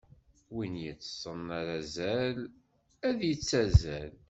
Win 0.53 0.73
yeṭṭsen 0.83 1.41
ar 1.59 1.67
azal, 1.79 2.37
ad 3.07 3.13
d-yettazzal. 3.17 4.13